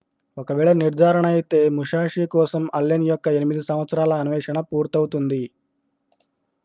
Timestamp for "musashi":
1.69-2.25